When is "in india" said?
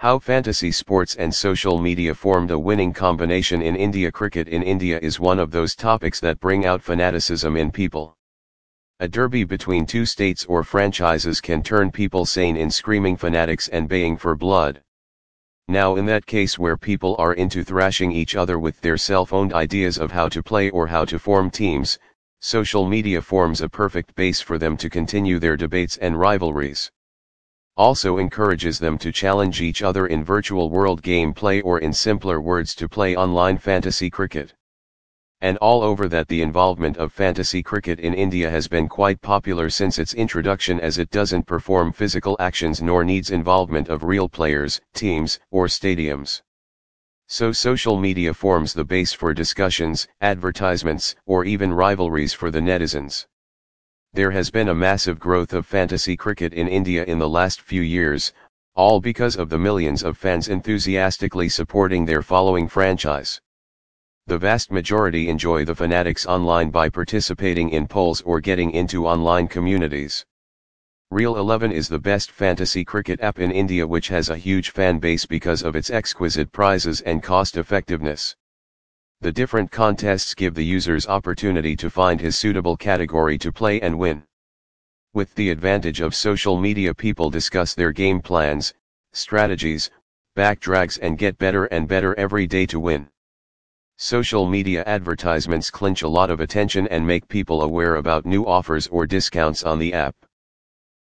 3.60-4.12, 4.46-4.96, 38.00-38.50, 56.54-57.04, 73.38-73.86